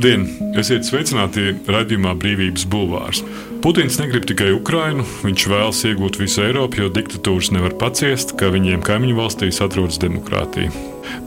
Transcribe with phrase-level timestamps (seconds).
[0.00, 0.22] Labdien!
[0.56, 3.18] Esiet sveicināti raidījumā Brīvības Bulvārs.
[3.60, 8.80] Putins negrib tikai Ukrainu, viņš vēlas iegūt visu Eiropu, jo diktatūras nevar paciest, ka viņiem
[8.80, 10.72] kaimiņu valstīs atrodas demokrātija.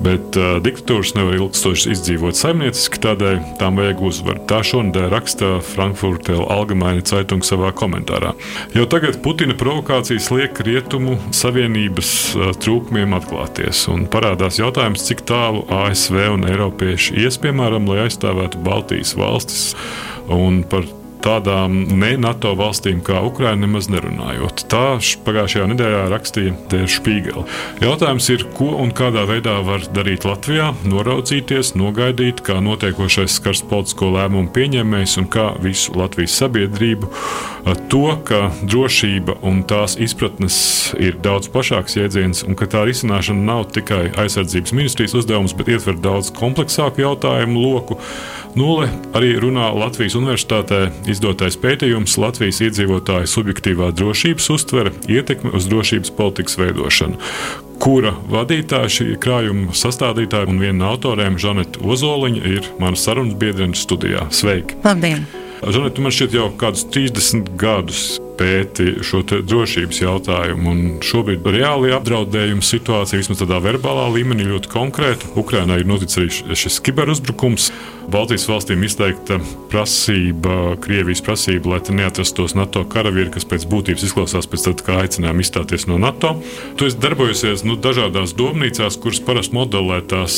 [0.03, 4.43] Bet uh, diktatūras nevar ilgstoši izdzīvot saimnieciski, tādēļ tām vajag uzvaru.
[4.49, 8.33] Tā šonadēļ raksta Frankfurter Allgemeine Zeitung savā komentārā.
[8.75, 15.63] Jau tagad Putina provokācijas liek rietumu savienības uh, trūkumiem atklāties, un parādās jautājums, cik tālu
[15.83, 19.71] ASV un Eiropieši ies, piemēram, lai aizstāvētu Baltijas valstis.
[20.31, 20.87] Un par
[21.23, 24.65] tādām ne NATO valstīm kā Ukraina nemaz nerunājot.
[24.71, 27.45] Tā pagājušajā nedēļā rakstīja Dēļa Špīgela.
[27.83, 34.11] Jautājums ir, ko un kādā veidā var darīt Latvijā, noraudzīties, nogaidīt, kā notiekošais skars politisko
[34.17, 37.11] lēmumu pieņēmējs un kā visu Latvijas sabiedrību.
[37.63, 40.57] To, ka drošība un tās izpratnes
[40.99, 45.95] ir daudz plašāks jēdziens un ka tā risināšana nav tikai aizsardzības ministrijas uzdevums, bet ietver
[46.03, 47.99] daudz kompleksāku jautājumu loku.
[48.53, 48.85] Nulle
[49.17, 56.59] arī runā Latvijas Universitātē izdotais pētījums Latvijas iedzīvotāju subjektīvā drošības uztvere, ietekme uz drošības politikas
[56.61, 57.17] veidošanu,
[57.81, 63.73] kura vadītāja, šī krājuma sastādītāja un viena no autoriem, Žaneta Ozoliņa, ir mana sarunas biedrene
[63.77, 64.29] studijā.
[64.29, 64.77] Sveiki!
[64.85, 65.25] Labdien!
[65.63, 68.03] Žaneta, man šķiet, jau kādus 30 gadus
[68.37, 70.73] pēti šo drošības jautājumu.
[71.05, 75.33] Šobrīd reāli apdraudējuma situācija, vismaz tādā verbālā līmenī, ļoti konkrēta.
[75.39, 77.69] Ukrainā ir noticis arī šis kiberuzbrukums.
[78.11, 79.37] Baltijas valstīm izteikta
[79.71, 84.97] prasība, Krievijas prasība, lai te neatrastos NATO karavīri, kas pēc būtības izklausās pēc tam, kā
[85.05, 86.33] aicinājumu izstāties no NATO.
[86.79, 90.35] Tu esi darbojusies nu, dažādās domnīcās, kuras parasti modelē tās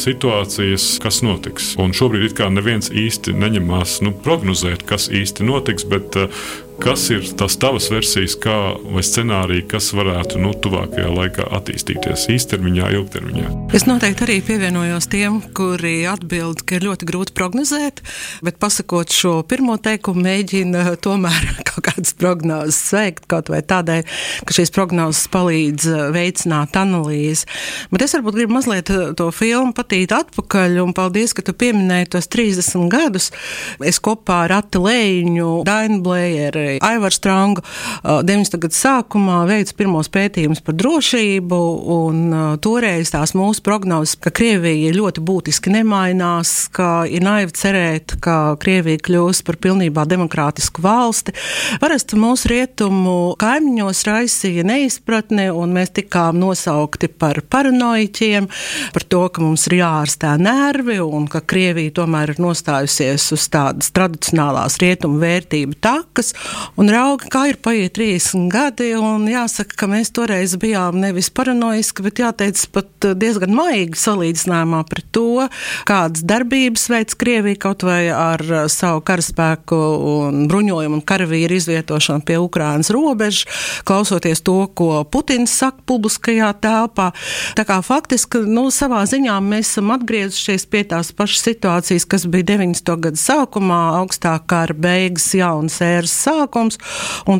[0.00, 1.74] situācijas, kas notiks.
[1.78, 6.44] Un šobrīd it kā neviens īsti neņemās nu, prognozēt, kas īsti notiks, bet uh,
[6.82, 8.54] Kas ir tās tavas versijas, kā,
[8.90, 13.52] vai scenāriji, kas varētu nu, tuvākajā laikā attīstīties īstermiņā, ilgtermiņā?
[13.76, 18.02] Es noteikti arī pievienojos tiem, kuri atbild, ka ir ļoti grūti prognozēt,
[18.44, 24.02] bet pasakot šo pirmo teikumu, mēģina tomēr kaut kādas prognozes veikt, kaut vai tādēļ,
[24.44, 27.46] ka šīs prognozes palīdz uh, veicināt analīzi.
[27.94, 32.10] Bet es varbūt gribu mazliet uh, to filmu patīt atpakaļ, un paldies, ka tu pieminēji
[32.16, 33.30] tos 30 gadus.
[33.78, 37.62] Es kopā ar Ati Lēņu, Dainu Blējeru, arī Aivars Strangu
[38.04, 38.58] 90.
[38.62, 41.60] gadu sākumā veica pirmos pētījumus par drošību,
[41.94, 42.22] un
[42.64, 49.02] toreiz tās mūsu prognozes, ka Krievija ļoti būtiski nemainās, ka ir naivi cerēt, ka Krievija
[49.04, 51.34] kļūs par pilnībā demokrātisku valsti.
[51.82, 58.48] Parasti mūsu rietumu kaimiņos raisīja neizpratne, un mēs tikām nosaukti par paranoiķiem,
[58.94, 63.92] par to, ka mums ir jāārstē nervi, un ka Krievija tomēr ir nostājusies uz tādas
[63.94, 66.32] tradicionālās rietumu vērtību takas,
[66.80, 72.02] Un rauga, kā ir paiet 30 gadi, un jāsaka, ka mēs toreiz bijām nevis paranoiski,
[72.06, 75.46] bet jāteic pat diezgan maigi salīdzinājumā pret to,
[75.86, 79.78] kādas darbības veids Krievija kaut vai ar savu karaspēku
[80.10, 83.44] un bruņojumu un karavīru izvietošanu pie Ukrainas robežas,
[83.86, 87.10] klausoties to, ko Putins saka publiskajā telpā.
[87.54, 92.50] Tā kā faktiski, nu, savā ziņā mēs esam atgriezušies pie tās pašas situācijas, kas bija
[92.54, 92.94] 90.
[93.08, 96.78] gada sākumā, augstā kara beigas, jaunas ēras sākuma sākums.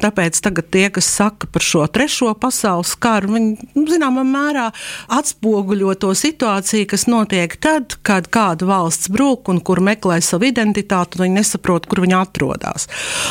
[0.05, 4.71] Tāpēc tagad tie, kas saka par šo trešo pasaules karu, viņi nu, zināmā mērā
[5.09, 11.19] atspoguļo to situāciju, kas notiek tad, kad kāda valsts brūk un kur meklē savu identitāti,
[11.19, 12.89] un viņi nesaprot, kur viņi atrodas.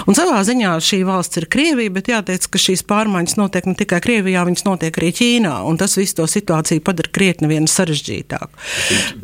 [0.08, 4.02] Un savā ziņā šī valsts ir Krievija, bet jāteic, ka šīs pārmaiņas notiek ne tikai
[4.04, 8.64] Krievijā, viņas notiek arī Ķīnā, un tas visu to situāciju padara krietni vien sarežģītāku.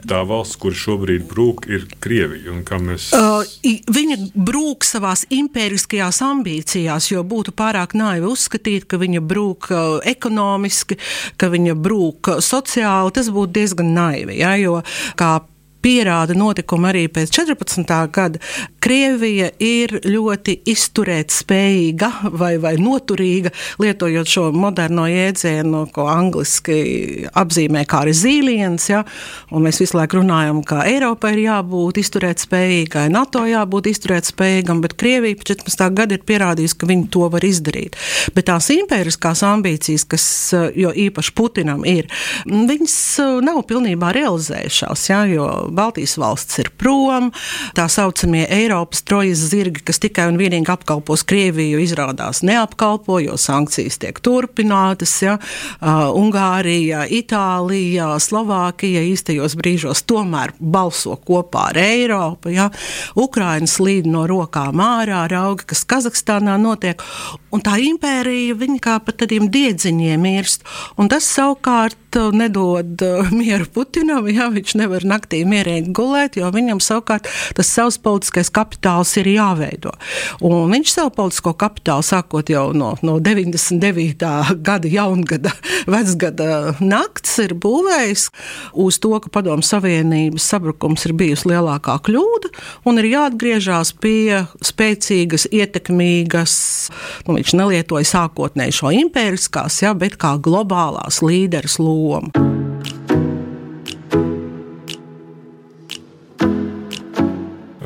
[0.09, 2.53] Tā valsts, kur šobrīd brūk, ir Krievija.
[2.79, 3.09] Mēs...
[3.15, 3.41] Uh,
[3.89, 9.99] viņa brūk savās impēriskajās ambīcijās ambīcijās, jo būtu pārāk naivi uzskatīt, ka viņa brūk uh,
[10.07, 10.99] ekonomiski,
[11.37, 13.13] ka viņa brūk sociāli.
[13.15, 14.39] Tas būtu diezgan naivi.
[14.39, 14.79] Ja, jo,
[15.19, 15.39] kā
[15.81, 17.95] pierāda notikumi arī pēc 14.
[18.13, 18.41] gada,
[18.79, 22.09] Krievija ir ļoti izturēt spējīga
[22.39, 28.89] vai, vai noturīga, lietojot šo moderno jēdzienu, ko angliski apzīmē kā resilience.
[28.91, 29.03] Ja?
[29.51, 34.83] Un mēs visu laiku runājam, ka Eiropai ir jābūt izturēt spējīgai, NATO jābūt izturēt spējīgam,
[34.85, 35.85] bet Krievija pēc 14.
[35.99, 37.99] gada ir pierādījusi, ka viņi to var izdarīt.
[38.35, 40.25] Bet tās impēriskās ambīcijas, kas
[40.79, 42.09] jo īpaši Putinam ir,
[42.47, 42.95] viņas
[43.45, 45.23] nav pilnībā realizējušās, ja?
[45.29, 47.29] jo Baltijas valsts ir prom,
[47.77, 53.99] tā saucamie Eiropas trojas zirgi, kas tikai un vienīgi apkalpos Krieviju, izrādās neapkalpo, jo sankcijas
[54.01, 55.13] tiek turpinātas.
[55.23, 55.37] Ja?
[55.79, 62.53] Uh, Ungārija, Itālija, Slovākija īstajos brīžos tomēr balso kopā ar Eiropu.
[62.55, 62.69] Ja?
[63.19, 67.03] Ukrainas līd no rokām ārā, rauga, kas Kazahstānā notiek.
[67.53, 70.65] Un tā impērija, viņa kā pa tādiem diedziņiem mirst.
[70.99, 73.01] Un tas savukārt nedod
[73.39, 77.27] mieru Putinam, ja viņš nevar naktī mierīgi mierīgi gulēt, jo viņam savukārt
[77.57, 79.93] tas savs politiskais kapitāls ir jāveido.
[80.45, 84.29] Un viņš savu politisko kapitālu sākot jau no, no 99.
[84.65, 85.53] gada jaungada,
[85.93, 88.29] vecgada nakts ir būvējis
[88.79, 92.53] uz to, ka Padomu Savienības sabrukums ir bijusi lielākā kļūda
[92.89, 96.53] un ir jāatgriežas pie spēcīgas, ietekmīgas,
[97.27, 102.31] nu, viņš nelietoja sākotnēji šo impēriskās, ja, bet kā globālās līderes lomu.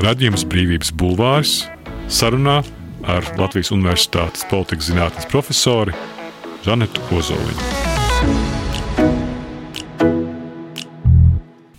[0.03, 1.53] Radījums Brīvības Bulvārs
[2.11, 2.57] sarunā
[3.07, 5.95] ar Latvijas Universitātes politikas zinātnes profesori
[6.67, 7.93] Žanetu Ozoliņu.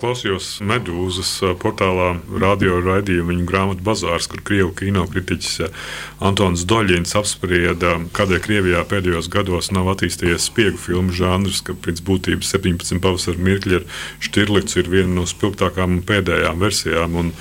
[0.05, 1.31] Klausījos Medūzas
[1.63, 2.11] portālā
[2.43, 5.71] radio raidījumu viņa grāmatu bazārs, kur krievu kino kritiķis
[6.25, 12.53] Antons Doļins apsprieda, kādēļ Krievijā pēdējos gados nav attīstījies spiegu filmu žanrs, ka pēc būtības
[12.53, 13.89] 17 pavasara mirkļi ar
[14.25, 17.19] Štirlicu ir viena no spilgtākām un pēdējām versijām.
[17.23, 17.33] Un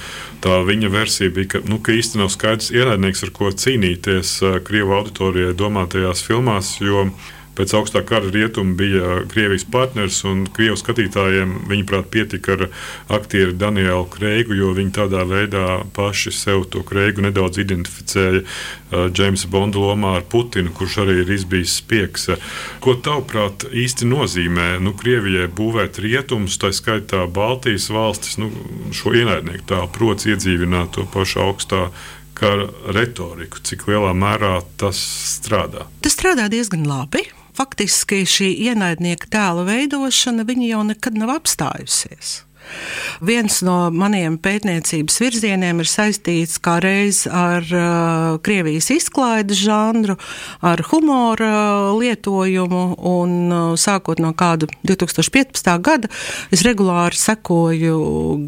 [0.44, 4.38] tā viņa versija bija, ka, nu, ka īsti nav skaidrs ienaidnieks, ar ko cīnīties
[4.68, 7.09] Krievu auditorijai domātajās filmās, jo
[7.58, 12.64] pēc augstā kara rietumi bija Krievijas partners, un Krievijas skatītājiem, viņuprāt, pietika ar
[13.14, 18.44] aktieru Danielu Kreigu, jo viņi tādā veidā paši sev to Kreigu nedaudz identificēja
[19.14, 22.30] Džeimsa uh, Bonda lomā ar Putinu, kurš arī ir izbijis spiegs.
[22.84, 28.50] Ko tavuprāt īsti nozīmē nu, Krievijai būvēt rietumus, tā skaitā Baltijas valstis, nu,
[28.96, 31.88] šo ienaidnieku tā prots iedzīvināt to pašu augstā
[32.34, 35.00] kara retoriku, cik lielā mērā tas
[35.38, 35.88] strādā?
[36.04, 37.24] Tas strādā diezgan labi
[37.58, 42.42] faktiski šī ienaidnieka tēla veidošana jau nekad nav apstājusies.
[43.24, 50.18] Viens no maniem pētniecības virzieniem ir saistīts kā reiz ar uh, Krievijas izklaides žanru,
[50.65, 55.69] ar humora lietojumu, un uh, sākot no kāda 2015.
[55.83, 56.10] gada
[56.54, 58.00] es regulāri sekoju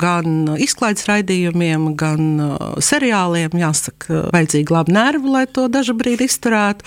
[0.01, 3.55] gan izklaides raidījumiem, gan uh, seriāliem.
[3.55, 6.85] Jāsaka, vajadzīgi labi nervi, lai to dažu brīdi izturētu,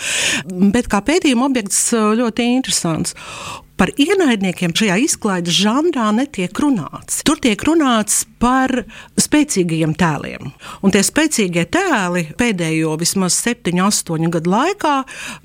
[0.75, 3.17] bet kā pētījuma objekts uh, ļoti interesants
[3.79, 7.23] par ienaidniekiem šajā izklaides žanrā netiek runāts.
[7.27, 8.73] Tur tiek runāts par
[9.19, 10.51] spēcīgiem tēliem.
[10.83, 14.95] Un tie spēcīgie tēli pēdējo vismaz 7, 8 gadu laikā,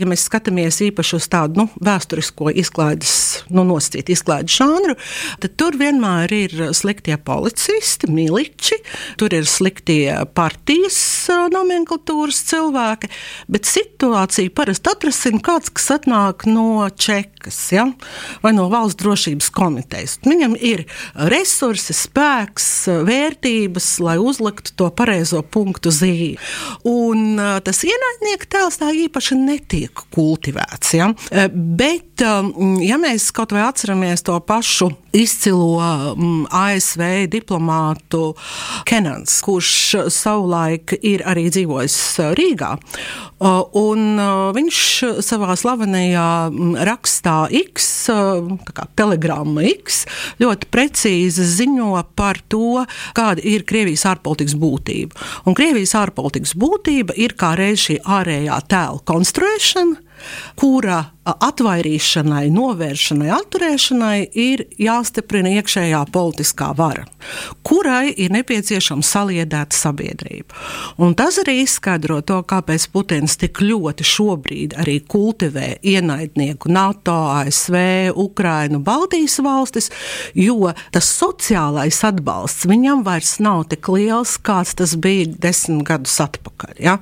[0.02, 3.16] ja mēs skatāmies īpaši uz tādu nu, vēsturisko izklaides,
[3.54, 4.98] nu, nosacītu izklaides žanru,
[5.44, 8.80] tad tur vienmēr ir sliktie policisti, miliči,
[9.22, 11.00] tur ir sliktie partijas
[11.54, 13.10] nomenklatūras cilvēki,
[13.54, 17.88] bet situāciju parasti atrasina kāds, kas atnāk no Čekas ja?
[18.44, 20.18] Vai no valsts drošības komitejas.
[20.26, 20.86] Viņam ir
[21.30, 22.70] resursi, spēks,
[23.08, 26.38] vērtības, lai uzliktu to pareizo punktu zīmi.
[26.88, 30.94] Un tas ienaidnieka tēls tā īpaši netiek kultivēts.
[30.98, 31.12] Ja?
[31.52, 35.78] Bet, ja mēs kaut vai atceramies to pašu izcilo
[36.50, 38.34] ASV diplomātu
[38.90, 41.98] Kenans, kurš savulaik ir arī dzīvojis
[42.38, 42.74] Rīgā.
[43.44, 44.22] Un
[44.56, 44.80] viņš
[45.26, 46.28] savā slavenajā
[46.88, 47.90] rakstā X,
[49.00, 50.04] telegramma X,
[50.42, 52.84] ļoti precīzi ziņo par to,
[53.18, 55.18] kāda ir Krievijas ārpolitikas būtība.
[55.48, 60.00] Un Krievijas ārpolitikas būtība ir kā reiz šī ārējā tēla konstruēšana,
[60.60, 67.06] kura atvairīšanai, novēršanai, atturēšanai ir jāstiprina iekšējā politiskā vara,
[67.64, 70.58] kurai ir nepieciešama saliedēta sabiedrība.
[71.00, 77.78] Un tas arī izskaidro to, kāpēc Putins tik ļoti šobrīd arī kultivē ienaidnieku NATO, ASV,
[78.20, 79.90] Ukrainu, Baltijas valstis,
[80.36, 86.76] jo tas sociālais atbalsts viņam vairs nav tik liels, kāds tas bija desmit gadus atpakaļ.
[86.84, 86.98] Ja?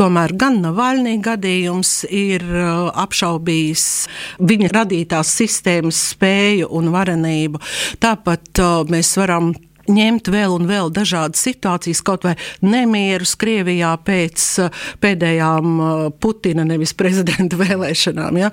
[0.00, 4.06] Tomēr gan Navaļnī gadījums ir uh, apšaubījis Krievijas
[4.38, 7.60] viņa radītās sistēmas spēju un varenību.
[8.02, 9.54] Tāpat uh, mēs varam
[9.86, 16.64] ņemt vēl un vēl dažādas situācijas, kaut vai nemierus Krievijā pēc uh, pēdējām uh, Putina,
[16.66, 18.40] nevis prezidenta vēlēšanām.
[18.40, 18.50] Ja?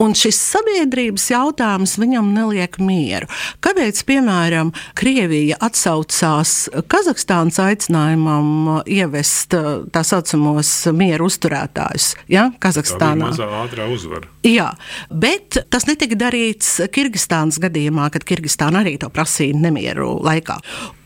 [0.00, 3.28] Un šis sabiedrības jautājums viņam neliek mieru.
[3.64, 9.56] Kāpēc, piemēram, Krievija atsaucās Kazahstānas aicinājumam uh, ievest
[9.92, 12.50] tā saucamos mieru uzturētājus ja?
[12.60, 13.30] Kazahstānā?
[13.30, 14.30] Tā bija mazā uzvara.
[14.40, 14.70] Jā,
[15.12, 20.56] bet tas netika darīts Kirgistānas gadījumā, kad Kirgistāna arī to prasīja nemieru laikā.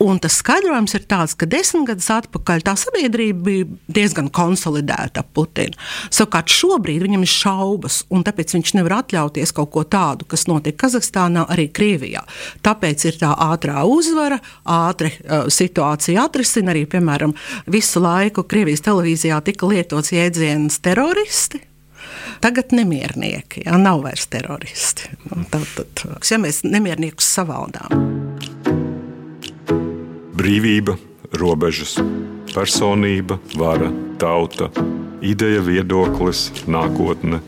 [0.05, 5.33] Un tas skaidrojums ir tāds, ka desmit gadus atpakaļ tā sabiedrība bija diezgan konsolidēta ap
[5.35, 5.75] Putinu.
[6.15, 10.79] Savukārt šobrīd viņam ir šaubas, un tāpēc viņš nevar atļauties kaut ko tādu, kas notiek
[10.79, 12.23] Kazahstānā, arī Krievijā.
[12.63, 16.71] Tāpēc ir tā ātrā uzvara, ātri uh, situācija atrisina.
[16.71, 17.35] Arī, piemēram,
[17.67, 21.65] visu laiku Krievijas televīzijā tika lietots jēdziens teroristi.
[22.43, 25.09] Tagad nemiernieki, ja nav vairs teroristi.
[25.29, 28.05] Nu, tad, tad, ja mēs nemierniekus savaldām.
[30.45, 30.93] brīvība,
[31.39, 31.95] robežas,
[32.53, 33.87] personība, vara,
[34.21, 34.67] tauta,
[35.25, 37.41] ideja, viedoklis, nākotne,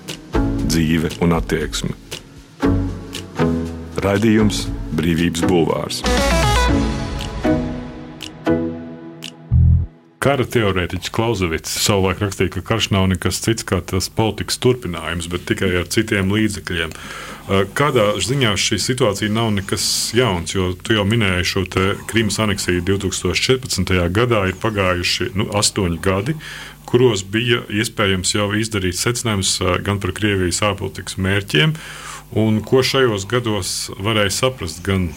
[0.65, 1.93] dzīve un attieksme.
[4.01, 4.65] Raidījums
[4.97, 6.01] Brīvības Bulvārs.
[10.17, 15.45] Kara teorētiķis Klausevits savulaik rakstīja, ka karš nav nekas cits kā tas politikas turpinājums, bet
[15.45, 16.95] tikai ar citiem līdzekļiem.
[17.77, 19.85] Kādā ziņā šī situācija nav nekas
[20.17, 21.63] jauns, jo tu jau minēji šo
[22.09, 23.93] Krimas aneksiju 2014.
[24.17, 26.35] gadā, ir pagājuši nu, astoņi gadi,
[26.89, 29.53] kuros bija iespējams jau izdarīt secinājumus
[29.85, 31.77] gan par Krievijas ārpolitikas mērķiem,
[32.41, 35.11] un ko šajos gados varēja saprast gan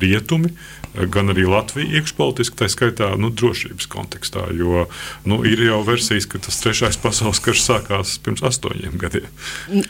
[0.00, 0.54] rietumi,
[0.90, 4.48] gan arī Latvija iekšpolitiski, tā skaitā nu, drošības kontekstā.
[4.56, 4.88] Jo
[5.28, 9.28] nu, ir jau versijas, ka tas trešais pasaules karš sākās pirms astoņiem gadiem.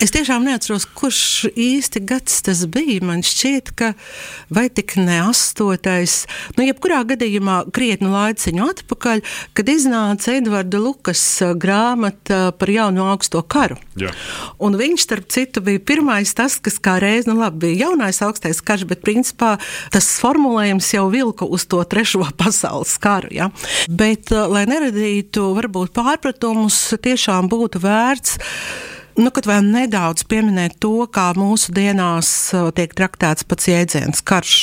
[0.02, 3.00] Es tiešām neatceros, kurš īsti gads tas bija.
[3.06, 3.92] Man šķiet, ka
[4.52, 6.26] vai tik ne astotais,
[6.58, 9.24] nu, jebkurā gadījumā krietni laiciņu atpakaļ,
[9.56, 11.22] kad iznāca Edvarda Lukas
[11.60, 13.78] grāmata par jauno augsto karu.
[14.00, 14.12] Jā.
[14.60, 18.60] Un viņš, starp citu, bija pirmais tas, kas kā reiz, nu labi, bija jaunais augstais
[18.64, 19.56] karš, bet principā
[19.92, 23.32] tas formulējums jau vilka uz to trešo pasaules karu.
[23.34, 23.50] Ja?
[23.88, 28.38] Bet, eh, lai neradītu varbūt pārpratumus, tiešām būtu vērts
[29.18, 34.58] Nu, kad vēl nedaudz pieminēt to, kā mūsu dienās uh, tiek traktēts pats jēdziens karš,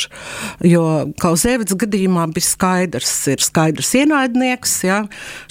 [0.63, 0.83] jo
[1.19, 5.01] Klausēvits gadījumā bija skaidrs, ir skaidrs ienaidnieks, ja,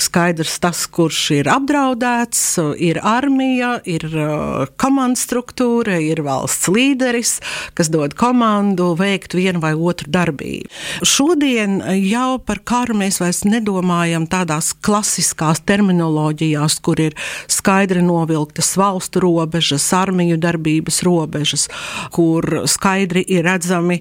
[0.00, 2.40] skaidrs tas, kurš ir apdraudēts,
[2.80, 7.36] ir armija, ir uh, komandas struktūra, ir valsts līderis,
[7.76, 10.72] kas dod komandu veikt vienu vai otru darbību.
[11.04, 17.20] Šodien jau par karu mēs vairs nedomājam tādās klasiskās terminoloģijās, kur ir
[17.52, 21.66] skaidri novilktas valsts valstu robežas, armiju darbības robežas,
[22.14, 24.00] kur skaidri ir redzami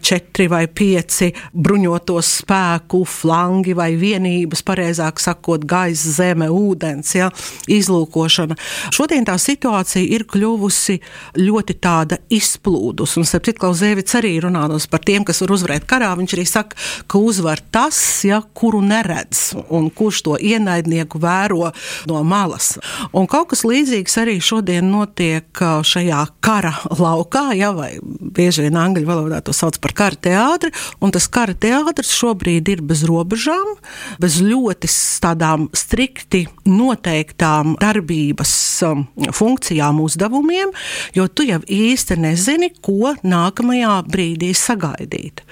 [0.00, 7.30] četri vai pieci bruņoto spēku flangi vai vienības, pareizāk sakot, gaisa, zeme, ūdens, ja,
[7.70, 8.56] izlūkošana.
[8.94, 10.98] Šodien tā situācija ir kļuvusi
[11.40, 16.36] ļoti tāda izplūdus, un Septiet Klauzēvits arī runātos par tiem, kas var uzvarēt karā, viņš
[16.36, 16.78] arī saka,
[17.10, 21.72] ka uzvar tas, ja, kuru neredz, un kurš to ienaidnieku vēro
[22.10, 22.74] no malas.
[23.14, 29.06] Un kaut kas līdzīgs arī šodien notiek šajā kara laukā, ja, vai bieži vien angļu
[29.08, 30.72] valodā to sauc par kara teātri,
[31.04, 33.74] un tas kara teātris šobrīd ir bez robežām,
[34.22, 34.90] bez ļoti
[35.24, 38.54] tādām strikti noteiktām darbības
[39.34, 40.72] funkcijām, uzdevumiem,
[41.16, 45.44] jo tu jau īsti nezini, ko nākamajā brīdī sagaidīt.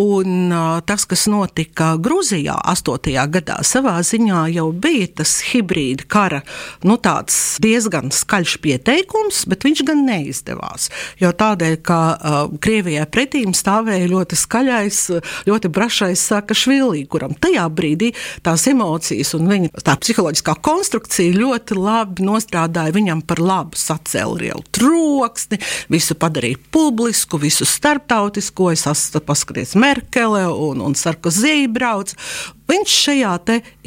[0.00, 0.52] Un
[0.88, 3.16] tas, kas notika Grūzijā 8.
[3.32, 6.42] gadā, savā ziņā jau bija tas hibrīda kara,
[6.86, 10.90] nu tāds diezgan diezgan skaļš pieteikums, bet viņš gan neizdevās.
[11.20, 14.98] Jo tādēļ, ka uh, Krievijai pretīm stāvēja ļoti skaļais,
[15.46, 22.26] ļoti brašais Sakašvili, kuram tajā brīdī tās emocijas un viņa tā psiholoģiskā konstrukcija ļoti labi
[22.26, 23.78] nostrādāja viņam par labu.
[23.82, 25.58] Sacēla lielu troksni,
[25.90, 28.72] visu padarīja publisku, visu starptautisko.
[28.72, 28.86] Es
[29.26, 32.14] paskatījos Merkele un, un Sarkozī brauc.
[32.70, 33.36] Viņš šajā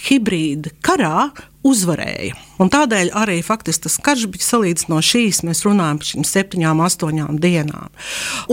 [0.08, 1.30] hibrīda karā
[1.66, 2.36] uzvarēja.
[2.62, 5.42] Un tādēļ arī faktiski tas karš bija salīdzināms no šīs.
[5.48, 7.90] Mēs runājam par šīm septiņām, astoņām dienām.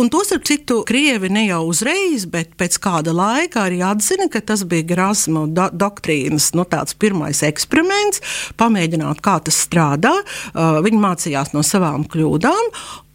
[0.01, 4.43] Un to starp citu, Krievi ne jau uzreiz, bet pēc kāda laika arī atzina, ka
[4.43, 6.67] tas bija Grāsima do doktrīnas nu,
[6.99, 8.23] pirmais eksperiments,
[8.59, 10.15] pamēģināt, kā tas strādā.
[10.53, 12.71] Uh, viņi mācījās no savām kļūdām.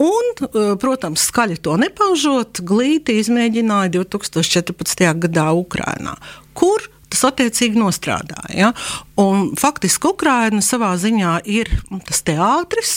[0.06, 5.08] Un, uh, protams, skaļi to nepaužot, glīti izmēģināja 2014.
[5.26, 6.16] gadā Ukrainā,
[6.58, 8.54] kur tas attiecīgi nostrādāja.
[8.58, 8.72] Ja?
[9.18, 11.72] Un, faktiski Ukraina savā ziņā ir
[12.06, 12.92] tas teātris,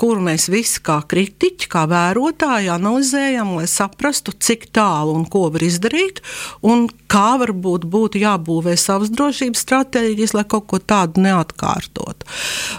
[0.00, 5.62] kuru mēs visi kā kritiķi, kā vērotāji analizējam, lai saprastu, cik tālu un ko var
[5.62, 6.24] izdarīt,
[6.66, 12.26] un kā varbūt būtu jābūvē savas drošības stratēģijas, lai kaut ko tādu neatkārtotu.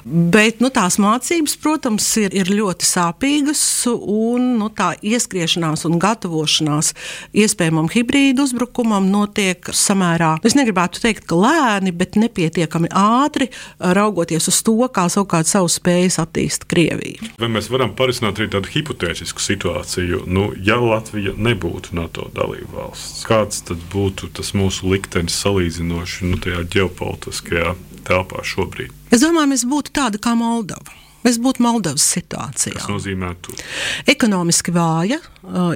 [0.03, 6.91] Bet nu, tās mācības, protams, ir, ir ļoti sāpīgas, un nu, tā ieskriešanās un gatavošanās
[7.31, 14.47] iespējamam hibrīdu uzbrukumam notiek samērā, es negribētu teikt, ka lēni, bet nepietiekami pietiekami ātri, raugoties
[14.47, 17.21] uz to, kā savukārt savu spējas attīst Krievija.
[17.39, 23.25] Vai mēs varam parisināt arī tādu hipotētisku situāciju, nu, ja Latvija nebūtu NATO dalība valsts?
[23.27, 27.75] Kāds tad būtu tas mūsu liktenis salīdzinoši nu, tajā ģeopolitiskajā
[28.07, 28.91] telpā šobrīd?
[29.11, 31.01] Es domāju, mēs būtu tādi kā Moldova.
[31.21, 32.79] Mēs būtu Moldovas situācijā.
[32.79, 33.53] Tas nozīmē, ka
[34.09, 35.19] ekonomiski vāja,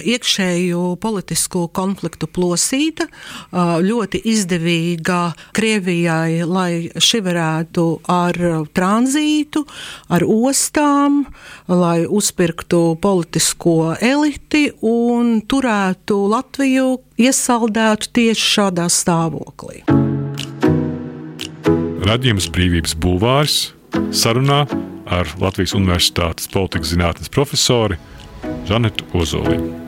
[0.01, 3.05] iekšēju politisku konfliktu plosīta,
[3.85, 5.19] ļoti izdevīga
[5.55, 8.39] Krievijai, lai šī varētu ar
[8.77, 9.65] tranzītu,
[10.09, 11.23] ar ostām,
[11.69, 16.89] lai uzpirktu politisko eliti un turētu Latviju
[17.21, 19.85] iesaldētu tieši šādā stāvoklī.
[22.05, 23.55] Radījums Brīvības Bulvārs
[24.13, 24.65] sarunā
[25.05, 27.99] ar Latvijas Universitātes politikas zinātnes profesori
[28.69, 29.85] Žanetu Ozoliņu.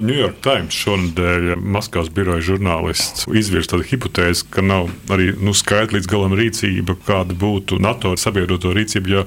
[0.00, 5.98] New York Times šonadēļ Maskavas biroja žurnālists izvirza tādu hipotēzi, ka nav arī nu, skaidra
[5.98, 9.24] līdz galam rīcība, kāda būtu NATO sabiedroto rīcība, ja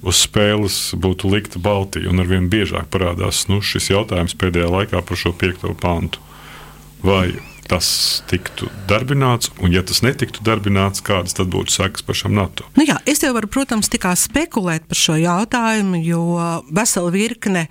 [0.00, 2.08] uz spēles būtu likta Baltija.
[2.08, 6.24] Un arvien biežāk parādās nu, šis jautājums pēdējā laikā par šo piekto pantu.
[7.04, 7.34] Vai
[7.68, 7.86] tas
[8.30, 12.66] tiktu darbināts, un ja tas netiktu darbināts, kādas tad būtu sekas pašam NATO?
[12.78, 16.24] Nu jā, es jau varu, protams, tikai spekulēt par šo jautājumu, jo
[16.74, 17.66] vesela virkne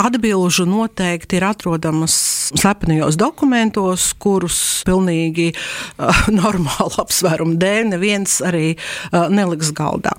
[0.00, 2.14] atbilžu noteikti ir atrodamas
[2.50, 10.16] slepenajos dokumentos, kurus pilnīgi uh, normālu apsvērumu dēļ neviens arī uh, neliks galdā.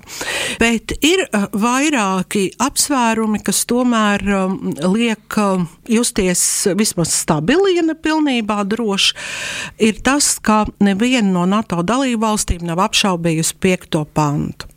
[0.62, 4.58] Bet ir uh, vairāki apsvērumi, kas tomēr um,
[4.96, 6.42] liek uh, justies
[6.76, 9.14] vismaz stabili, ja ne pilnībā droši drošs,
[9.78, 14.68] ir tas, ka neviena no NATO dalību valstīm nav apšaubījusi piekto pantu.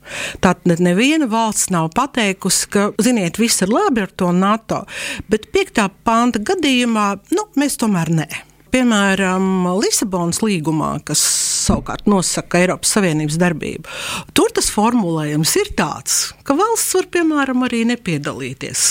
[0.41, 4.83] Tātad neviena valsts nav pateikusi, ka, ziniet, viss ir labi ar to NATO,
[5.29, 8.29] bet piektā panta gadījumā nu, mēs tomēr nē.
[8.69, 11.21] Piemēram, Lisabonas līgumā, kas
[11.65, 13.95] savukārt nosaka Eiropas Savienības darbību,
[14.37, 18.89] tur tas formulējums ir tāds, ka valsts var, piemēram, arī nepiedalīties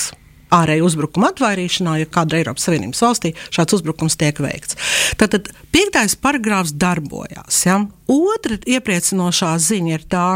[0.55, 4.79] ārēju uzbrukumu atvairīšanā, ja kāda Eiropas Savienības valstī šāds uzbrukums tiek veikts.
[5.21, 7.63] Tātad piektais paragrāfs darbojās.
[7.69, 7.83] Ja?
[8.09, 10.29] Otra iepriecinošā ziņa ir tā,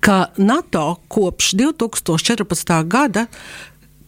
[0.00, 2.76] ka NATO kopš 2014.
[2.88, 3.26] gada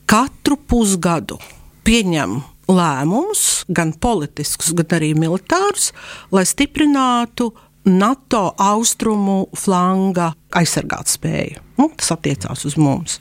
[0.08, 1.38] katru pusgadu
[1.86, 2.40] pieņem
[2.72, 5.90] lēmumus, gan politiskus, gan arī militārus,
[6.32, 7.50] lai stiprinātu
[7.88, 11.62] NATO austrumu flanga aizsargāt spēju.
[11.80, 13.18] Nu, tas attiecās uz mums.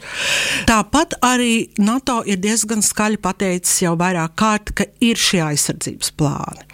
[0.70, 6.68] Tāpat arī NATO ir diezgan skaļi pateicis jau vairāk kārt, ka ir šie aizsardzības plāni.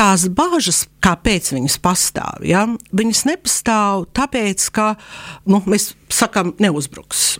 [0.00, 2.62] Tās bāžas, kāpēc viņas pastāv, ja?
[2.96, 4.94] viņas nepastāv tāpēc, ka
[5.44, 7.34] nu, mēs sakām, neuzbruks.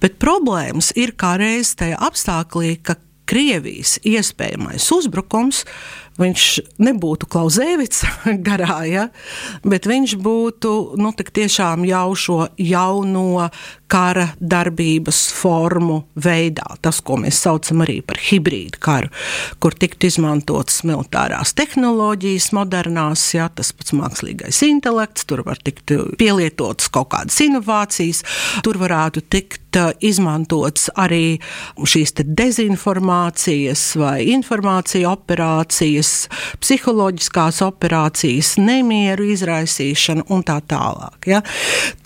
[0.00, 2.96] Bet problēmas ir kā reiz tajā apstākļā, ka
[3.30, 5.60] Krievijas iespējamais uzbrukums
[6.20, 6.46] viņš
[6.82, 8.04] nebūtu Klausēvits
[8.46, 9.08] garā, ja,
[9.64, 13.48] bet viņš būtu nu, tiešām jau šo jauno
[13.90, 16.76] kara darbības formu veidā.
[16.82, 19.10] Tas, ko mēs saucam arī par hibrīdu karu,
[19.62, 26.90] kur tiktu izmantotas militārās tehnoloģijas, modernās, ja, tas pats mākslīgais intelekts, tur var tikt pielietotas
[26.92, 28.22] kaut kādas inovācijas,
[28.66, 29.59] tur varētu tikt
[30.00, 31.38] izmantotas arī
[31.78, 36.12] šīs dezinformācijas vai informācija operācijas
[36.62, 41.30] psiholoģiskās operācijas, nemieru izraisīšana un tā tālāk.
[41.30, 41.42] Ja?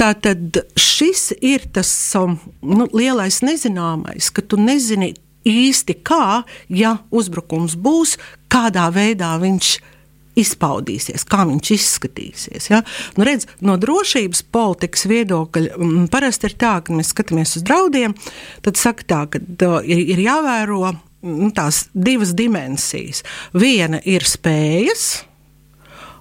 [0.01, 7.77] Tātad šis ir tas um, nu, lielais nezināmais, ka tu nezini īsti kā, ja uzbrukums
[7.77, 8.17] būs,
[8.53, 9.94] kādā veidā viņš ir
[10.39, 12.71] izpaudīsies, kā viņš izskatīsies.
[12.73, 12.83] Ja?
[13.19, 18.17] Nu, redz, no drošības politikas viedokļa mm, parasti ir tā, ka mēs skatāmies uz draudiem,
[18.65, 19.43] tad saka tā, ka
[19.87, 20.95] ir, ir jāvēro
[21.25, 23.25] nu, tās divas dimensijas.
[23.55, 25.25] Viena ir spējas,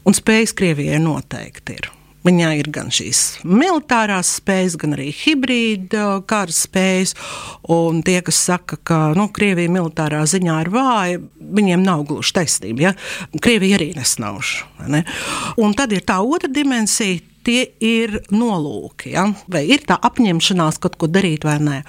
[0.07, 1.91] un spējas Krievijai noteikti ir.
[2.23, 7.17] Viņai ir gan šīs militārās spējas, gan arī hibrīda kara spējas.
[7.73, 11.19] Un tie, kas saka, ka nu, Krievija militārā ziņā ir vāja,
[11.59, 12.87] viņiem nav gluži taisnība.
[12.87, 12.93] Ja?
[13.43, 14.55] Krievija arī nesnauž.
[14.87, 15.03] Ne?
[15.59, 19.11] Un tad ir tā otra dimensija tie ir nolūki.
[19.17, 19.27] Ja?
[19.51, 21.83] Vai ir tā apņemšanās kaut ko darīt vai nē.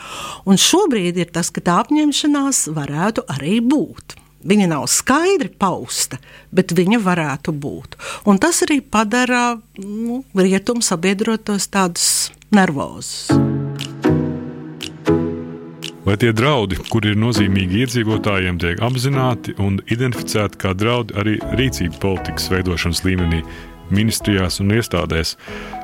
[0.51, 4.19] Un šobrīd ir tas, ka tā apņemšanās varētu arī būt.
[4.45, 6.19] Viņa nav skaidri pausta,
[6.53, 7.97] bet viņa varētu būt.
[8.29, 12.09] Un tas arī padara nu, rietumu sabiedrotos tādus
[12.53, 13.33] nervozus.
[16.05, 21.97] Vai tie draudi, kuri ir nozīmīgi iedzīvotājiem, tiek apzināti un identificēti kā draudi arī rīcību
[22.03, 23.41] politikas veidošanas līmenī,
[23.93, 25.35] ministrijās un iestādēs.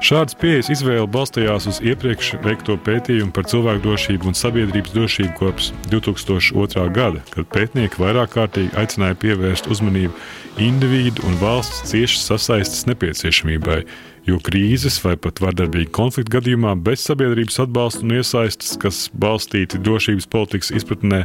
[0.04, 5.72] Šādas pieejas izvēle balstījās uz iepriekš veikto pētījumu par cilvēku drošību un sabiedrības drošību kopš
[5.92, 6.86] 2002.
[6.96, 10.14] gada, kad pētnieki vairāk kārtīgi aicināja pievērst uzmanību
[10.60, 13.82] individu un valsts ciešas sasaistes nepieciešamībai,
[14.28, 20.28] jo krīzes vai pat vardarbīga konflikta gadījumā bez sabiedrības atbalsta un iesaistes, kas balstīti drošības
[20.30, 21.24] politikas izpratnē,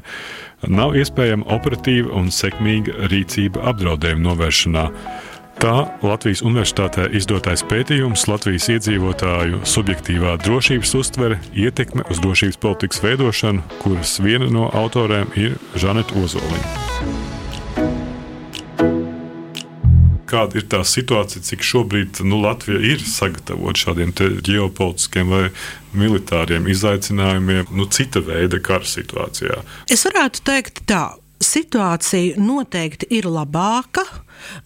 [0.67, 4.85] nav iespējama operatīva un sekmīga rīcība apdraudējuma novēršanā.
[5.55, 13.63] Tā Latvijas Universitātē izdotais pētījums Latvijas iedzīvotāju subjektīvā drošības uztvere, ietekme uz drošības politikas veidošanu,
[13.79, 16.73] kuras viena no autoriem ir Žaneta Ozoliņa.
[20.27, 24.11] Kāda ir tā situācija, cik šobrīd nu, Latvija ir sagatavota šādiem
[24.43, 25.43] ģeopolitiskiem vai
[25.95, 29.61] militāriem izaicinājumiem, nu, cita veida kara situācijā?
[29.87, 31.05] Es varētu teikt tā
[31.55, 34.03] situācija noteikti ir labāka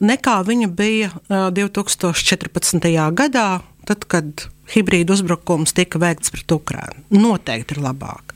[0.01, 2.89] nekā viņa bija 2014.
[3.17, 3.49] gadā,
[3.89, 7.05] tad, kad hibrīda uzbrukums tika veikts pret Ukrajinu.
[7.13, 8.28] Noteikti ir labāk.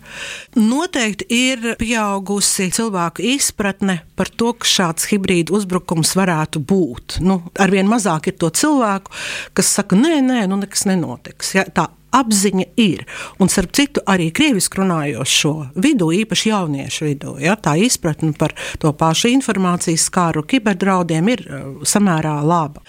[0.59, 7.19] Noteikti ir pieaugusi cilvēku izpratne par to, ka šāds hibrīda uzbrukums varētu būt.
[7.25, 9.13] Nu, arvien mazāk ir to cilvēku,
[9.57, 11.55] kas saka, nē, nē, nu nekas nenotiks.
[11.57, 13.03] Ja, tā apziņa ir.
[13.41, 18.93] Un, starp citu, arī krieviski runājošo vidū, īpaši jauniešu vidū, ja, tā izpratne par to
[18.97, 22.83] pašu informācijas skāru kiberdraudiem ir uh, samērā laba.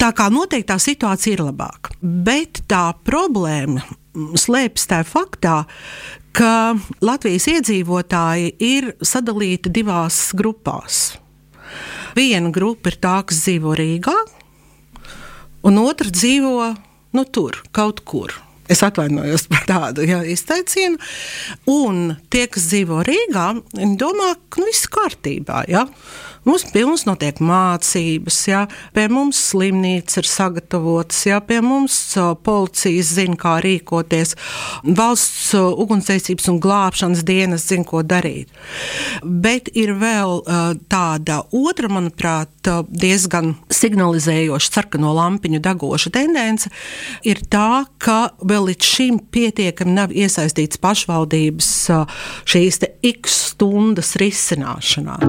[0.00, 1.96] Tā kā noteikti tā situācija ir labāka.
[2.02, 3.84] Bet tā problēma
[4.16, 5.56] slēpjas tajā faktā,
[6.36, 11.16] ka Latvijas iedzīvotāji ir sadalīti divās grupās.
[12.16, 14.14] Viena grupa ir tā, kas dzīvo Rīgā,
[15.68, 16.72] un otra dzīvo
[17.16, 18.34] nu, tur, kaut kur.
[18.72, 20.98] Es atvainojos par tādu jā, izteicienu.
[21.70, 23.48] Un tie, kas dzīvo Rīgā,
[23.98, 25.66] domā, ka nu, viss kārtībā.
[25.70, 25.86] Jā.
[26.46, 28.60] Mums pilns notiek mācības, jā,
[28.94, 31.96] pie mums slimnīca ir sagatavotas, jā, pie mums
[32.46, 34.36] policijas zina, kā rīkoties,
[34.86, 38.54] valsts ugunsdzēsības un glābšanas dienas zina, ko darīt.
[39.26, 40.38] Bet ir vēl
[40.86, 46.70] tāda otra, manuprāt, diezgan signalizējoša sarkano lampiņu degoša tendence,
[47.26, 51.70] ir tā, ka vēl līdz šim pietiekami nav iesaistīts pašvaldības
[52.48, 55.20] šīs x stundas risināšanā.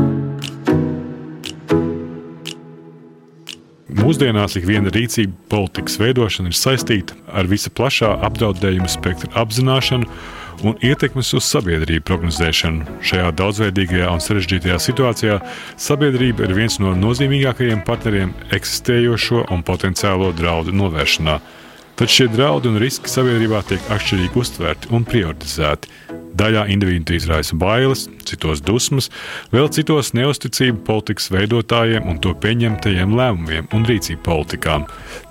[3.98, 10.08] Mūsdienās ik viena rīcība politikas veidošana ir saistīta ar visa plašā apdraudējuma spektra apzināšanu
[10.66, 12.98] un ietekmes uz sabiedrību prognozēšanu.
[13.06, 15.38] Šajā daudzveidīgajā un sarežģītajā situācijā
[15.82, 21.40] sabiedrība ir viens no nozīmīgākajiem partneriem eksistējošo un potenciālo draudu novēršanā.
[21.98, 25.90] Tad šie draudi un riski sabiedrībā tiek atšķirīgi uztverti un prioritizēti.
[26.38, 29.08] Daļā individu izraisa bailes, citos dusmas,
[29.50, 34.86] vēl citos neusticību politikas veidotājiem un to pieņemtajiem lēmumiem un rīcību politikām.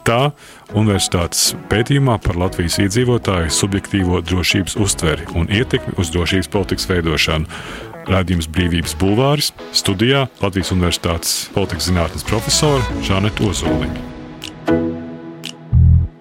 [0.09, 0.33] Tā
[0.75, 7.63] universitātes pētījumā par Latvijas iedzīvotāju subjektīvo drošības uztveri un ietekmi uz drošības politikas veidošanu.
[8.11, 14.16] Radījums Brīvības Bulvāris studijā Latvijas Universitātes politikas zinātnes profesora Žaneta Ozoliņa.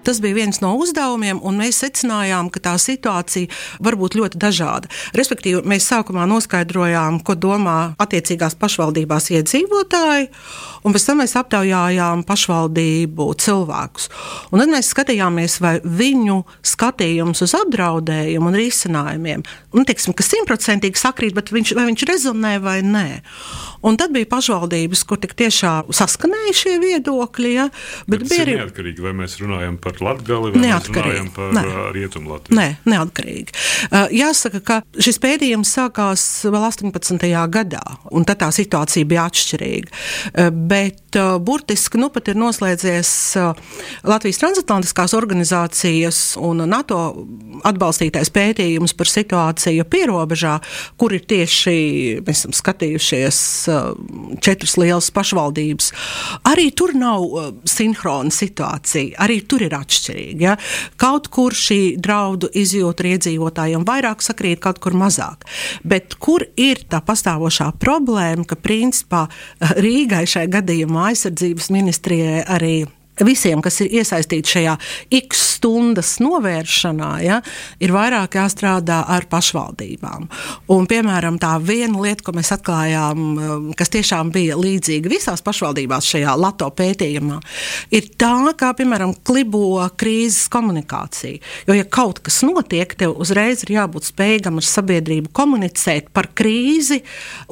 [0.06, 3.50] Tas bija viens no uzdevumiem, un mēs secinājām, ka tā situācija
[3.82, 4.90] var būt ļoti dažāda.
[5.18, 10.28] Respektīvi, mēs sākumā noskaidrojām, ko domā attiecīgās pašvaldībās iedzīvotāji,
[10.86, 14.06] un pēc tam mēs aptaujājām pašvaldību cilvēkus.
[14.52, 19.42] Un tad mēs skatījāmies, vai viņu skatījums uz apdraudējumu un risinājumiem,
[19.74, 23.06] nu, teiksim, ka simtprocentīgi sakrīt, bet viņš, vai viņš rezonē vai nē.
[23.86, 27.52] Un tad bija pašvaldības, kur tik tiešām saskanēja šie viedokļi.
[27.56, 27.68] Ja,
[28.06, 31.30] bet bet bija arī neatkarīgi, vai mēs runājam par Latviju vai neatkarīgi.
[31.34, 31.62] par ne.
[31.94, 32.58] Rietumu Latviju.
[32.58, 33.54] Nē, neatkarīgi.
[34.16, 37.26] Jāsaka, ka šis pētījums sākās vēl 18.
[37.52, 39.88] gadā, un tad tā situācija bija atšķirīga.
[40.52, 43.10] Bet burtiski nu pat ir noslēdzies
[44.06, 47.00] Latvijas transatlantiskās organizācijas un NATO
[47.66, 50.58] atbalstītais pētījums par situāciju pierobežā,
[51.00, 51.76] kur ir tieši
[52.26, 53.40] mēs esam skatījušies
[54.44, 55.92] četras lielas pašvaldības.
[56.48, 57.24] Arī tur nav
[57.68, 60.44] sinhrona situācija, arī tur ir atšķirīgi.
[60.44, 60.56] Ja?
[61.00, 65.46] Kaut kur šī draudu izjūta iedzīvotājiem vairāk sakrīt, kaut kur mazāk.
[65.86, 69.26] Bet kur ir tā pastāvošā problēma, ka principā
[69.78, 72.76] Rīgai šai gadījumā aizsardzības ministrijai arī
[73.24, 74.74] visiem, kas ir iesaistīti šajā
[75.22, 77.40] x stundas novēršanā, ja,
[77.82, 80.28] ir vairāk jāstrādā ar pašvaldībām.
[80.74, 86.10] Un, piemēram, tā viena lieta, ko mēs atklājām, um, kas tiešām bija līdzīga visās pašvaldībās
[86.12, 87.40] šajā LATO pētījumā,
[87.96, 91.40] ir tā, kā, piemēram, klibo krīzes komunikācija.
[91.68, 97.00] Jo, ja kaut kas notiek, tev uzreiz ir jābūt spējīgam ar sabiedrību komunicēt par krīzi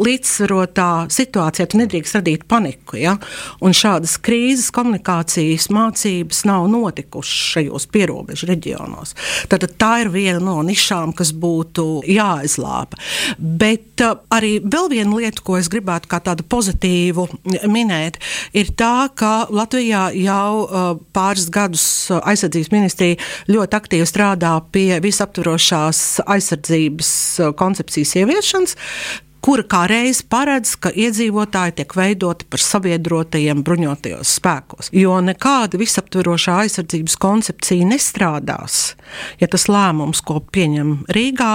[0.01, 1.69] līdzsvarotā situācijā.
[1.71, 2.99] Tu nedrīkst radīt paniku.
[3.01, 3.17] Ja?
[3.65, 9.15] Un šādas krīzes komunikācijas šīs mācības nav notikušas šajos pierobežu reģionos.
[9.49, 12.99] Tad tā ir viena no nišām, kas būtu jāizlāpa.
[13.39, 17.29] Bet uh, arī vēl viena lieta, ko es gribētu kā tādu pozitīvu
[17.71, 18.19] minēt,
[18.57, 21.87] ir tā, ka Latvijā jau uh, pāris gadus
[22.21, 28.79] aizsardzības ministrija ļoti aktīvi strādā pie visaptvarošās aizsardzības uh, koncepcijas ieviešanas
[29.45, 34.89] kura kā reiz paredz, ka iedzīvotāji tiek veidoti par sabiedrotajiem bruņotajos spēkos.
[34.97, 38.95] Jo nekāda visaptverošā aizsardzības koncepcija nestrādās,
[39.43, 41.53] ja tas lēmums, ko pieņem Rīgā,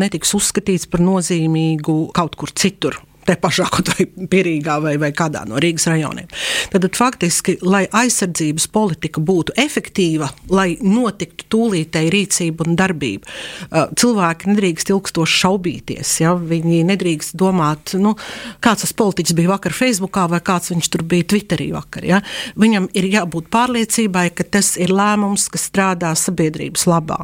[0.00, 2.98] netiks uzskatīts par nozīmīgu kaut kur citur
[3.30, 6.28] te pašā, kaut vai Pirīgā vai, vai kādā no Rīgas rajoniem.
[6.72, 13.30] Tad, faktiski, lai aizsardzības politika būtu efektīva, lai notiktu tūlītēji rīcība un darbība,
[13.70, 16.14] cilvēki nedrīkst ilgstoši šaubīties.
[16.24, 16.34] Ja?
[16.34, 18.16] Viņi nedrīkst domāt, nu,
[18.64, 22.06] kāds tas politiķis bija vakar Facebookā vai kāds viņš tur bija Twitterī vakar.
[22.06, 22.22] Ja?
[22.60, 27.20] Viņam ir jābūt pārliecībai, ka tas ir lēmums, kas strādā sabiedrības labā.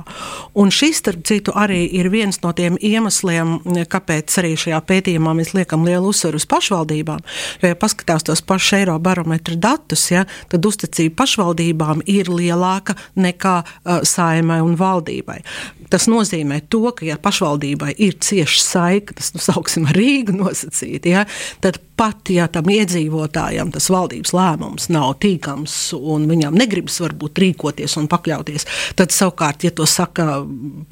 [0.59, 3.59] Un šis, starp citu, arī ir viens no tiem iemesliem,
[3.91, 7.23] kāpēc arī šajā pētījumā mēs liekam lielu uzsvaru uz pašvaldībām.
[7.63, 14.03] Jo, ja paskatās tos pašus Eirobarometra datus, ja, tad uzticība pašvaldībām ir lielāka nekā uh,
[14.07, 15.41] saimai un valdībai.
[15.93, 21.15] Tas nozīmē, to, ka, ja pašvaldībai ir cieša saikne, tas nu, sauksim, ar Rīgu nosacīti,
[21.15, 21.27] ja,
[21.65, 27.97] tad pat ja tam iedzīvotājam tas valdības lēmums nav tīkams un viņam negribas varbūt rīkoties
[28.01, 28.67] un pakļauties,
[28.99, 30.43] tad savukārt, ja to saka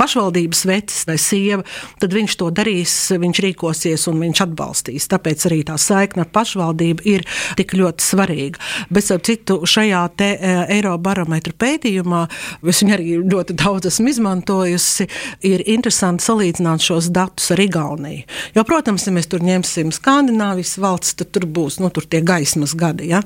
[0.00, 1.64] pašvaldības vecs vai sieva,
[2.00, 5.08] tad viņš to darīs, viņš rīkosies un viņš atbalstīs.
[5.12, 7.26] Tāpēc arī tā saikne ar pašvaldību ir
[7.58, 8.62] tik ļoti svarīga.
[8.88, 12.24] Bet, ap citu, šajā te e, Eirobarometra pētījumā,
[12.64, 15.08] es viņu arī ļoti daudz esmu izmantojusi,
[15.46, 18.24] ir interesanti salīdzināt šos datus ar Igauniju.
[18.56, 22.22] Jo, protams, ja mēs tur ņemsim Skandināvijas valsts, valsts, tad tur būs nu, tur tie
[22.24, 23.10] gaismas gadi.
[23.12, 23.22] Ja?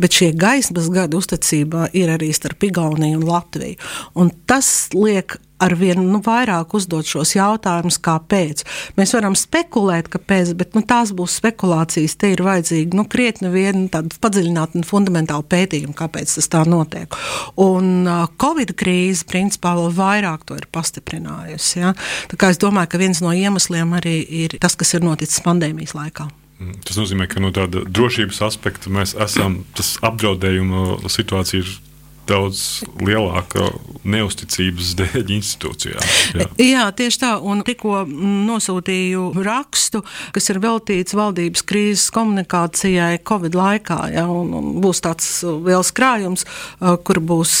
[0.00, 3.80] Bet šie gaismas gadi uzticībā ir arī starp Igauniju un Latviju.
[4.18, 8.64] Un tas liek ar vien nu, vairāk uzdot šos jautājumus, kāpēc.
[8.98, 12.16] Mēs varam spekulēt, kāpēc, bet nu, tās būs spekulācijas.
[12.18, 17.14] Te ir vajadzīga nu, krietni viena tāda padziļināta un fundamentāla pētījuma, kāpēc tas tā notiek.
[17.62, 21.78] Un uh, Covid krīze, principā, vēl vairāk to ir pastiprinājusi.
[21.84, 21.94] Ja?
[22.32, 25.94] Tā kā es domāju, ka viens no iemesliem arī ir tas, kas ir noticis pandēmijas
[25.98, 26.30] laikā.
[26.86, 31.72] Tas nozīmē, ka no tāda drošības aspekta mēs esam, tas apdraudējuma situācija ir
[32.28, 33.70] daudz lielāka
[34.02, 36.06] neusticības dēļ institūcijām.
[36.38, 36.46] Jā.
[36.62, 37.30] Jā, tieši tā.
[37.38, 40.02] Un tikko nosūtīju rakstu,
[40.34, 43.98] kas ir veltīts valdības krīzes komunikācijai Covid laikā.
[44.14, 46.46] Jā, un, un būs tāds liels krājums,
[46.78, 47.54] kur būs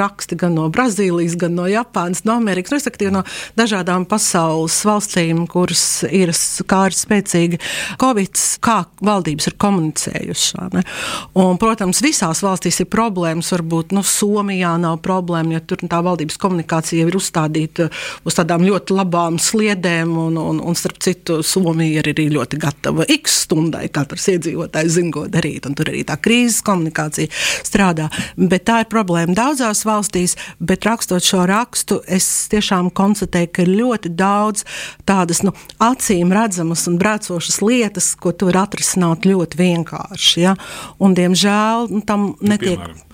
[0.00, 3.24] raksti gan no Brazīlijas, gan no Japānas, no Amerikas, respektīvi no
[3.58, 7.60] dažādām pasaules valstīm, kuras ir skāri spēcīgi
[8.00, 10.78] Covid, kā valdības ir komunicējušas.
[11.38, 16.00] Un, protams, visās valstīs ir problēmas, varbūt, nu, nu, Somijā nav problēma, jo tur tā
[16.02, 17.88] valdības komunikācija ir uzstādīta
[18.26, 23.06] uz tādām ļoti labām sliedēm, un, un, un starp citu, Somija ir arī ļoti gatava
[23.08, 23.88] x stundai.
[23.92, 27.30] Katrs iedzīvotājs zina, ko darīt, un tur arī tā krīzes komunikācija
[27.66, 28.08] strādā.
[28.36, 33.74] Bet tā ir problēma daudzās valstīs, bet rakstot šo rakstu, es tiešām konstatēju, ka ir
[33.82, 34.66] ļoti daudz
[35.08, 40.44] tādas nu, acīm redzamas un brēcošas lietas, ko tu vari atrisināt ļoti vienkārši.
[40.46, 40.56] Ja?
[41.02, 42.78] Un, diemžēl nu, tam nu, netiek.
[42.78, 43.08] Piemēram.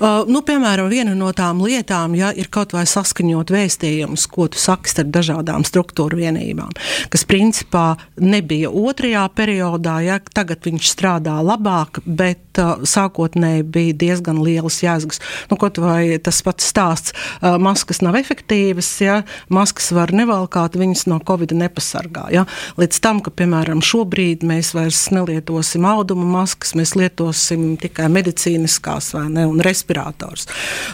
[0.00, 4.60] Uh, nu, piemēram, viena no tām lietām ja, ir kaut vai saskaņot vēstījumus, ko tu
[4.60, 6.70] saki starp dažādām struktūru vienībām,
[7.12, 14.40] kas principā nebija otrajā periodā, ja tagad viņš strādā labāk, bet uh, sākotnēji bija diezgan
[14.44, 15.20] lielas jēgas.
[15.50, 21.06] Nu, kaut vai tas pats stāsts, uh, maskas nav efektīvas, ja maskas var nevalkāt, viņas
[21.10, 22.28] no covid nepasargā.
[22.34, 22.46] Ja?
[22.80, 29.26] Līdz tam, ka, piemēram, šobrīd mēs vairs nelietosim auduma maskas, mēs lietosim tikai medicīniskās vai
[29.32, 30.46] ne, un respirātoru diktators.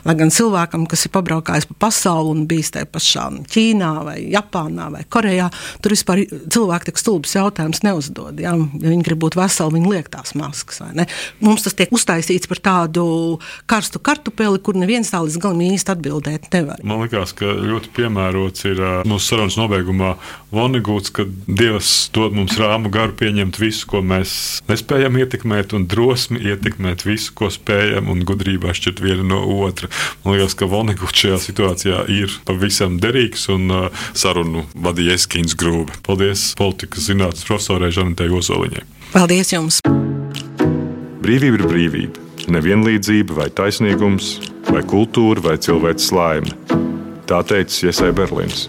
[0.07, 4.89] Lai gan cilvēkam, kas ir pabraukājis pa pasauli un bijis tajā pašā Ķīnā, vai Japānā,
[4.93, 5.49] vai Korejā,
[5.83, 8.41] tur vispār cilvēki tik stulbs jautājums neuzdod.
[8.41, 8.55] Ja?
[8.55, 10.83] ja viņi grib būt veseli, viņi liek tās maskas.
[11.41, 13.07] Mums tas tiek uztaisīts par tādu
[13.67, 16.83] karstu kartupeli, kur neviens tā līdz galam īsti atbildēt nevar.
[16.87, 20.15] Man liekas, ka ļoti piemērots ir mūsu sarunas nobeigumā
[20.57, 26.41] Vonegūts, ka Dievs dod mums rāmu garu pieņemt visu, ko mēs nespējam ietekmēt, un drosmi
[26.53, 29.89] ietekmēt visu, ko spējam, un gudrībā šķirt vienu viena no otra.
[30.25, 35.95] Man liekas, ka Voneguts šajā situācijā ir pavisam derīgs un uh, sarunu vadīja Eskins Grūbe.
[36.07, 38.85] Paldies politikas zinātnes profesorai Žanetei Ozoliņai.
[39.15, 39.81] Paldies jums!
[41.23, 42.25] Brīvība ir brīvība.
[42.53, 44.37] Nevienlīdzība vai taisnīgums,
[44.69, 46.55] vai kultūra vai cilvēks laime.
[47.27, 48.69] Tā teica Iesai Berlīns.